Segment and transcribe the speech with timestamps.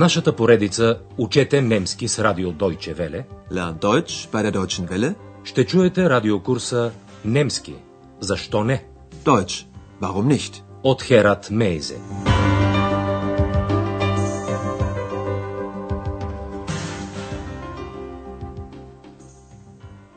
[0.00, 5.14] нашата поредица Учете немски с радио Deutsche Welle Lern Deutsch bei der Deutschen Welle.
[5.44, 6.92] ще чуете радиокурса
[7.24, 7.74] Немски.
[8.20, 8.84] Защо не?
[9.24, 9.66] Deutsch.
[10.00, 10.62] Warum nicht?
[10.82, 11.98] От Херат Мейзе.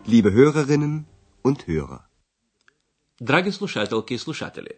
[0.08, 1.06] Liebe Hörerinnen
[1.44, 2.00] und Hörer.
[3.22, 4.70] Драги слушателки и слушатели,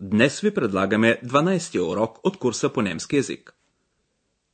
[0.00, 3.54] днес ви предлагаме 12-ти урок от курса по немски язик.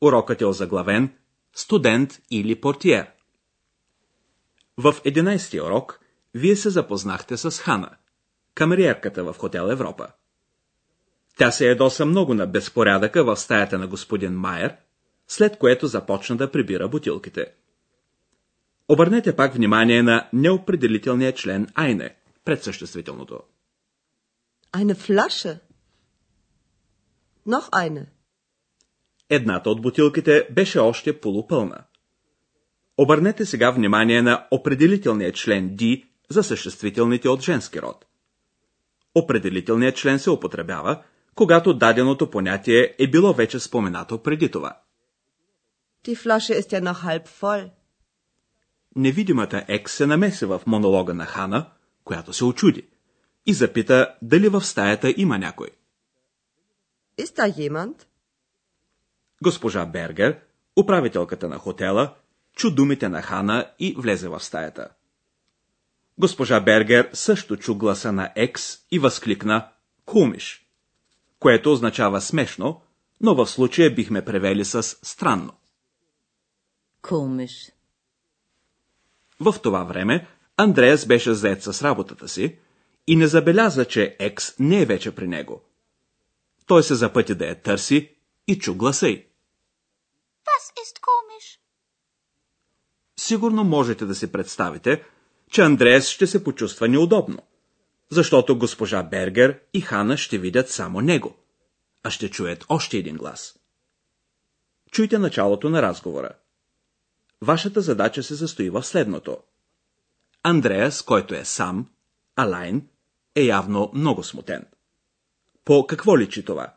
[0.00, 1.12] Урокът е озаглавен
[1.54, 3.10] Студент или портиер.
[4.76, 6.00] В 11-ти урок
[6.34, 7.90] вие се запознахте с Хана,
[8.54, 10.08] камериерката в Хотел Европа.
[11.38, 14.76] Тя се ядоса много на безпорядъка в стаята на господин Майер,
[15.28, 17.52] след което започна да прибира бутилките.
[18.88, 23.40] Обърнете пак внимание на неопределителния член Айне, пред съществителното.
[24.72, 25.60] Eine Flasche.
[27.46, 28.17] Noch eine.
[29.30, 31.84] Едната от бутилките беше още полупълна.
[32.98, 38.04] Обърнете сега внимание на определителния член D за съществителните от женски род.
[39.14, 41.02] Определителният член се употребява,
[41.34, 44.80] когато даденото понятие е било вече споменато преди това.
[46.04, 47.70] Die Flasche ist ja noch halb voll.
[48.96, 51.70] Невидимата Екс се намеси в монолога на Хана,
[52.04, 52.86] която се очуди,
[53.46, 55.68] и запита дали в стаята има някой.
[57.18, 57.94] Ist da jemand?
[59.42, 60.40] Госпожа Бергер,
[60.76, 62.14] управителката на хотела,
[62.56, 64.88] чу думите на Хана и влезе в стаята.
[66.18, 69.68] Госпожа Бергер също чу гласа на Екс и възкликна
[70.04, 70.66] «Кумиш»,
[71.38, 72.82] което означава смешно,
[73.20, 75.52] но в случая бихме превели с странно.
[77.02, 77.72] Komisch.
[79.40, 80.26] В това време
[80.56, 82.58] Андреас беше заед с работата си
[83.06, 85.62] и не забеляза, че Екс не е вече при него.
[86.66, 88.14] Той се запъти да я търси
[88.46, 89.27] и чу гласа й.
[90.48, 91.58] Was ist komisch?
[93.16, 95.04] Сигурно можете да си представите,
[95.50, 97.38] че Андреас ще се почувства неудобно,
[98.10, 101.36] защото госпожа Бергер и Хана ще видят само него,
[102.02, 103.58] а ще чуят още един глас.
[104.90, 106.30] Чуйте началото на разговора.
[107.42, 109.38] Вашата задача се състои в следното.
[110.42, 111.86] Андреас, който е сам,
[112.36, 112.88] Алайн,
[113.34, 114.66] е явно много смутен.
[115.64, 116.74] По какво личи това?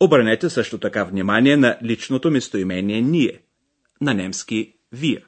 [0.00, 3.42] Обърнете също така внимание на личното местоимение ние,
[4.00, 5.24] на немски вие.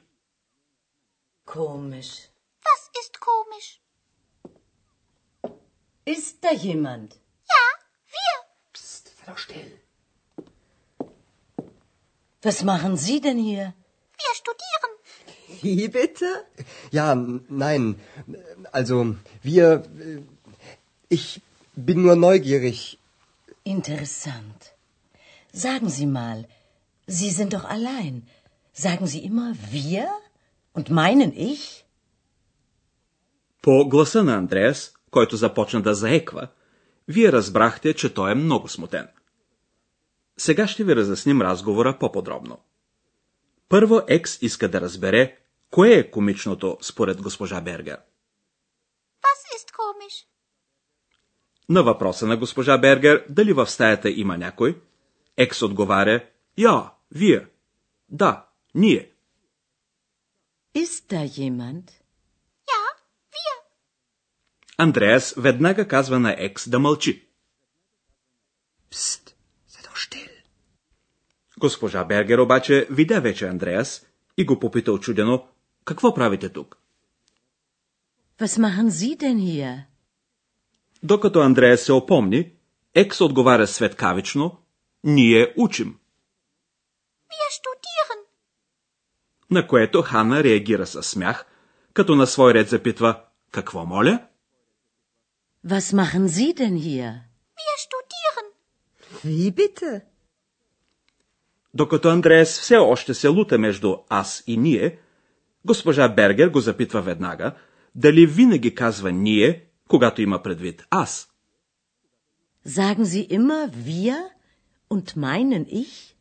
[1.47, 2.13] Komisch.
[2.67, 3.69] Was ist komisch?
[6.15, 7.09] Ist da jemand?
[7.53, 7.63] Ja,
[8.15, 8.35] wir.
[8.73, 9.71] Psst, sei doch still.
[12.45, 13.65] Was machen Sie denn hier?
[14.21, 14.91] Wir studieren.
[15.63, 16.27] Wie bitte?
[16.97, 17.83] Ja, n- nein.
[18.77, 18.95] Also,
[19.49, 19.67] wir.
[20.07, 20.21] äh,
[21.17, 21.25] Ich
[21.87, 22.79] bin nur neugierig.
[23.76, 24.60] Interessant.
[25.64, 26.38] Sagen Sie mal,
[27.18, 28.14] Sie sind doch allein.
[28.86, 30.04] Sagen Sie immer wir?
[30.76, 31.84] Und meinen ich?
[33.62, 36.48] По гласа на Андреас, който започна да заеква,
[37.08, 39.08] вие разбрахте, че той е много смутен.
[40.38, 42.58] Сега ще ви разясним разговора по-подробно.
[43.68, 45.36] Първо Екс иска да разбере,
[45.70, 48.00] кое е комичното според госпожа Бергер.
[49.22, 50.37] Was ist komisch?
[51.68, 54.80] На въпроса на госпожа Бергер дали в стаята има някой,
[55.36, 56.26] Екс отговаря
[56.58, 57.46] «Я, вие».
[58.08, 59.10] Да, ние.
[60.74, 61.86] Ist da jemand?
[62.72, 62.82] Ja,
[63.34, 63.56] wir.
[64.78, 67.28] Андреас веднага казва на Екс да мълчи.
[68.92, 70.30] Doch still.
[71.58, 75.48] Госпожа Бергер обаче видя вече Андреас и го попита очудено,
[75.84, 76.78] какво правите тук?
[78.40, 79.84] Was machen Sie denn hier?
[81.02, 82.52] Докато Андреас се опомни,
[82.94, 84.62] Екс отговаря светкавично,
[85.04, 85.98] ние учим,
[87.30, 88.20] Wir studieren.
[89.50, 91.46] на което Хана реагира със смях,
[91.94, 93.20] като на свой ред запитва,
[93.52, 94.26] какво моля?
[95.66, 97.10] Was machen Sie denn hier?
[97.58, 98.46] Wir studieren.
[99.24, 100.02] Wie bitte?
[101.74, 104.98] Докато Андреас все още се лута между аз и ние,
[105.64, 107.54] госпожа Бергер го запитва веднага,
[107.94, 111.30] дали винаги казва ние, когато има предвид аз.
[112.66, 114.18] Sagen Sie immer wir?
[114.90, 116.14] Und meinen ich?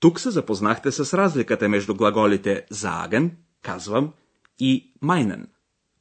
[0.00, 3.30] Тук се запознахте с разликата между глаголите sagen,
[3.62, 4.12] казвам,
[4.58, 5.46] и meinen,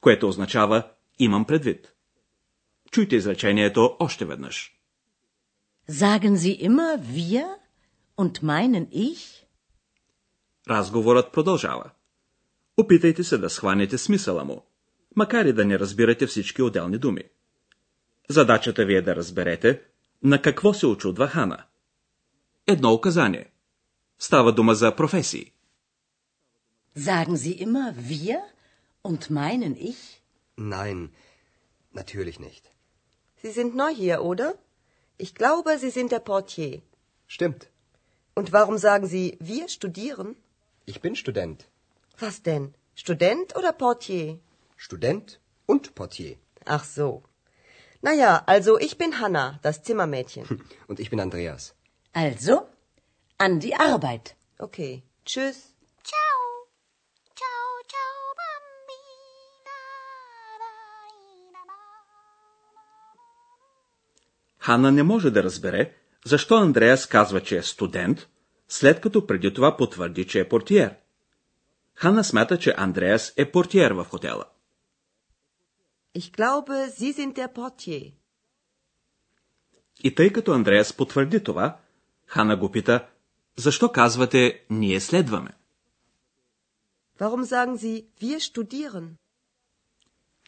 [0.01, 0.87] което означава
[1.19, 1.93] имам предвид.
[2.91, 4.73] Чуйте изречението още веднъж.
[5.89, 7.47] Sagen Sie immer wir?
[8.17, 9.43] Und meinen ich?
[10.69, 11.91] Разговорът продължава.
[12.77, 14.65] Опитайте се да схванете смисъла му,
[15.16, 17.22] макар и да не разбирате всички отделни думи.
[18.30, 19.82] Задачата ви е да разберете
[20.22, 21.64] на какво се очудва Хана.
[22.66, 23.50] едно указание.
[24.18, 25.52] Става дума за професии.
[26.96, 28.38] Sagen Sie immer wir
[29.02, 30.02] und meinen ich?
[30.58, 30.98] Nein,
[32.00, 32.64] natürlich nicht.
[33.42, 34.48] Sie sind neu hier, oder?
[35.24, 36.74] Ich glaube, Sie sind der Portier.
[37.36, 37.62] Stimmt.
[38.38, 40.28] Und warum sagen Sie, wir studieren?
[40.90, 41.58] Ich bin Student.
[42.24, 42.64] Was denn?
[42.94, 44.28] Student oder Portier?
[44.77, 46.37] Student und Portier.
[46.65, 47.23] Ach so.
[48.01, 50.45] Na ja, also ich bin Hanna, das Zimmermädchen.
[50.87, 51.73] Und ich bin Andreas.
[52.13, 52.67] Also,
[53.37, 54.35] an die Arbeit.
[54.59, 55.03] Okay.
[55.25, 55.57] Tschüss.
[56.09, 56.37] Ciao.
[57.41, 59.77] Ciao, ciao, bambina.
[64.59, 65.93] Хана не може да разбере,
[66.25, 68.27] защо Андреас казва, че е студент,
[68.67, 70.95] след като преди това потвърди, че е портиер.
[71.95, 74.45] Хана смята, че Андреас е портиер в хотела.
[76.19, 78.13] Ich glaube, Sie sind der Portier.
[80.03, 81.77] И тъй като Андреас потвърди това,
[82.25, 83.07] Хана го пита,
[83.57, 85.49] защо казвате ние следваме?
[87.19, 89.07] Warum sagen Sie, wir studieren?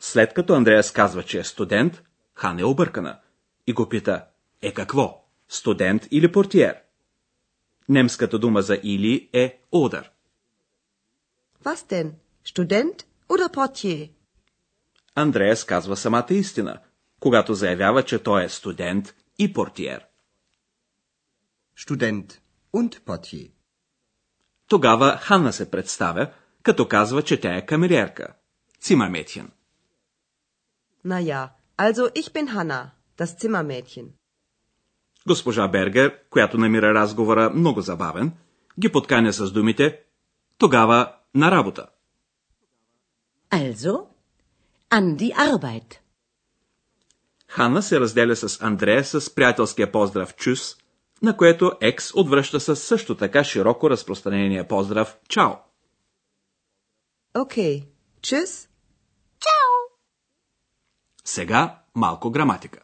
[0.01, 3.19] След като Андреас казва, че е студент, Хана е объркана
[3.67, 4.25] и го пита,
[4.61, 5.25] е какво?
[5.49, 6.75] Студент или портиер?
[7.89, 10.11] Немската дума за или е одър.
[11.63, 12.11] Was denn?
[12.45, 14.18] Student oder Portier?
[15.15, 16.79] Андреас казва самата истина,
[17.19, 20.05] когато заявява, че той е студент и портиер.
[21.77, 22.39] Student
[22.73, 23.51] und Portier.
[24.67, 26.31] Тогава Ханна се представя,
[26.63, 28.33] като казва, че тя е камериерка.
[31.05, 31.41] Na ja,
[31.77, 32.81] also ich bin Hanna,
[33.17, 34.07] das Zimmermädchen.
[35.27, 38.31] Госпожа Бергер, която намира разговора много забавен,
[38.79, 39.99] ги подканя с думите
[40.57, 41.87] «Тогава на работа».
[43.51, 44.05] Also,
[44.89, 45.99] an die Arbeit.
[47.47, 50.75] Хана се разделя с Андрея с приятелския поздрав Чус,
[51.21, 55.51] на което Екс отвръща със също така широко разпространения поздрав Чао.
[57.35, 57.85] Okay.
[58.21, 58.69] Tschüss.
[59.39, 59.69] Ciao.
[61.25, 62.79] Сега малко граматика.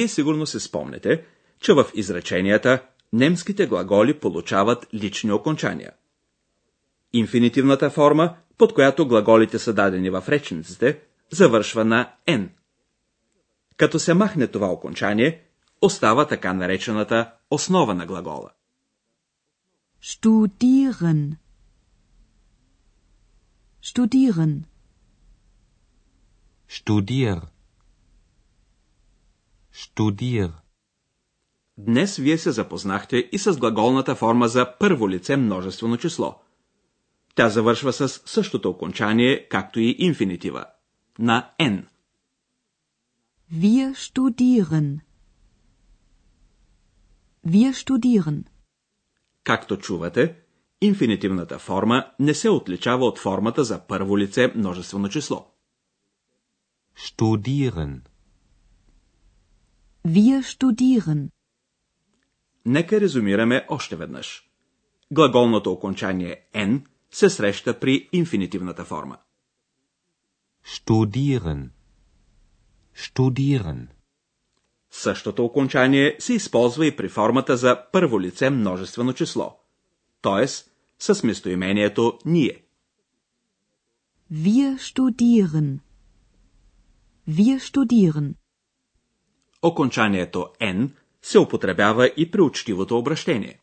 [0.00, 1.24] Вие сигурно се спомнете,
[1.60, 2.82] че в изреченията
[3.12, 5.92] немските глаголи получават лични окончания.
[7.12, 11.00] Инфинитивната форма, под която глаголите са дадени в речниците,
[11.30, 12.48] завършва на N.
[13.76, 15.42] Като се махне това окончание,
[15.82, 18.50] остава така наречената основа на глагола.
[20.02, 21.36] Studieren.
[23.82, 24.60] Studieren.
[26.68, 27.49] Studier.
[29.80, 30.50] Studier.
[31.78, 36.40] Днес вие се запознахте и с глаголната форма за първо лице множествено число.
[37.34, 40.64] Тя завършва с същото окончание, както и инфинитива–
[41.18, 41.86] на N.
[43.52, 45.00] Wir studieren.
[47.46, 48.44] Wir studieren.
[49.44, 50.36] Както чувате,
[50.80, 55.46] инфинитивната форма не се отличава от формата за първо лице множествено число.
[56.98, 58.09] Studieren.
[60.06, 61.30] Wir studieren.
[62.64, 64.50] Нека резюмираме още веднъж.
[65.12, 69.18] Глаголното окончание N се среща при инфинитивната форма.
[70.66, 71.68] Studieren.
[72.96, 73.86] Studieren.
[74.90, 79.58] Същото окончание се използва и при формата за първо лице множествено число,
[80.22, 80.46] т.е.
[80.98, 82.64] с местоимението ние.
[84.32, 85.78] Wir studieren.
[87.28, 88.39] Wir studieren.
[89.62, 90.90] Окончанието N
[91.22, 93.60] се употребява и при учтивото обращение.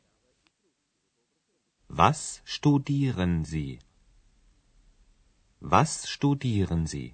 [1.91, 3.79] Was studieren Sie?
[5.63, 7.13] Was studieren Sie?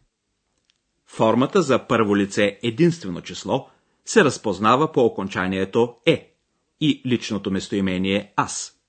[1.05, 3.69] Формата за първо лице единствено число
[4.05, 6.35] се разпознава по окончанието е
[6.81, 8.79] и личното местоимение аз.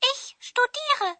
[0.00, 1.16] Ich studiere.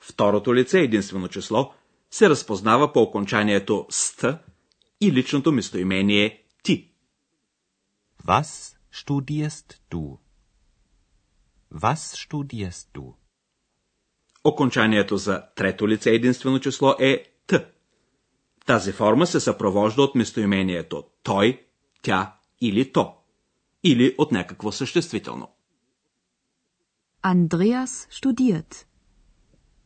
[0.00, 1.74] Второто лице единствено число
[2.10, 4.24] се разпознава по окончанието ст
[5.00, 6.92] и личното местоимение ти.
[8.26, 10.18] Was studierst du?
[11.74, 13.14] Was studierst du?
[14.44, 17.70] Окончанието за трето лице единствено число е т.
[18.66, 21.66] Тази форма се съпровожда от местоимението той,
[22.02, 23.14] тя или то,
[23.84, 25.48] или от някакво съществително.
[27.22, 28.86] Andreas studiert.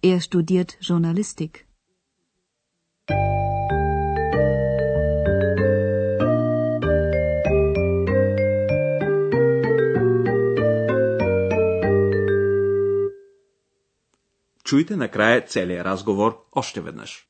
[0.03, 1.67] Er studiert Journalistik.
[14.71, 17.30] Чуйте накрая целият разговор още веднъж.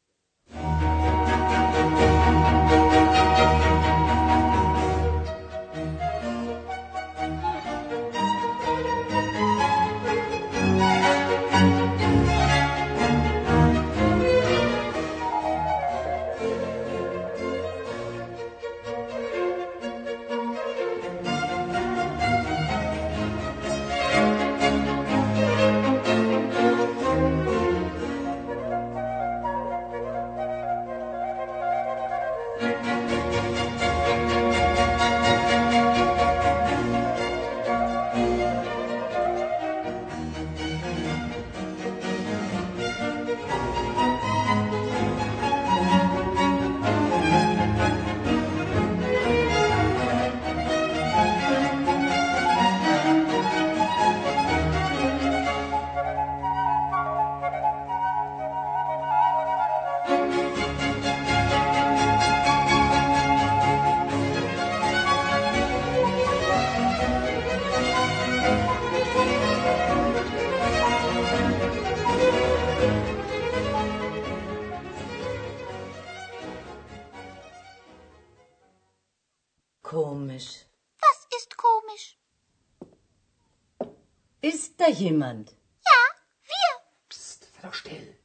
[84.42, 85.50] Ist da jemand?
[85.84, 86.00] Ja,
[86.44, 86.70] wir.
[87.08, 88.16] Psst, sei doch still.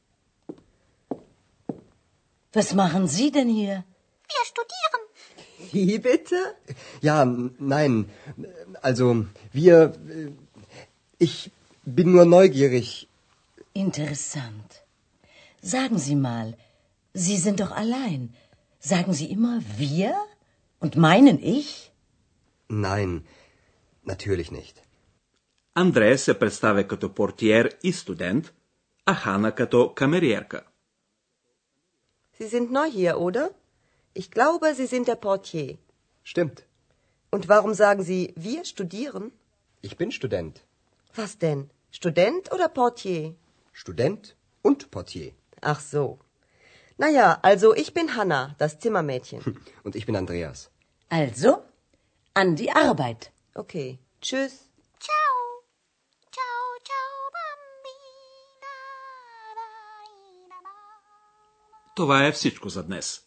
[2.53, 3.83] Was machen Sie denn hier?
[4.33, 5.01] Wir studieren.
[5.73, 6.37] Wie bitte?
[7.01, 8.09] Ja, nein.
[8.81, 9.93] Also, wir.
[10.09, 10.31] äh,
[11.17, 11.51] Ich
[11.85, 13.07] bin nur neugierig.
[13.73, 14.69] Interessant.
[15.61, 16.57] Sagen Sie mal,
[17.13, 18.33] Sie sind doch allein.
[18.79, 20.15] Sagen Sie immer wir?
[20.79, 21.91] Und meinen ich?
[22.67, 23.25] Nein,
[24.03, 24.75] natürlich nicht.
[25.74, 28.54] Андрея се представя като портиер и студент,
[29.06, 30.62] а Хана като камериерка.
[32.40, 33.50] Sie sind neu hier, oder?
[34.14, 35.78] Ich glaube, Sie sind der Portier.
[36.24, 36.58] Stimmt.
[37.34, 39.24] Und warum sagen Sie, wir studieren?
[39.82, 40.54] Ich bin Student.
[41.16, 41.70] Was denn?
[41.98, 43.34] Student oder Portier?
[43.72, 45.32] Student und Portier.
[45.60, 46.18] Ach so.
[46.98, 49.40] Naja, also ich bin Hanna, das Zimmermädchen.
[49.84, 50.70] Und ich bin Andreas.
[51.08, 51.62] Also,
[52.34, 53.32] an die Arbeit.
[53.54, 53.98] Okay.
[54.20, 54.63] Tschüss.
[61.95, 63.21] Това е всичко за днес.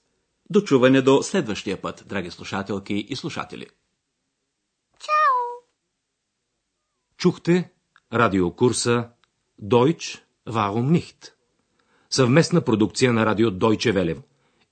[0.51, 3.67] Дочуване до следващия път, драги слушателки и слушатели.
[4.99, 5.65] Ciao.
[7.17, 7.71] Чухте
[8.13, 9.09] радиокурса
[9.63, 11.33] Deutsch Warum nicht?
[12.11, 14.23] Съвместна продукция на радио Deutsche Welle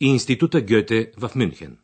[0.00, 1.78] и Института Гьоте в Мюнхен.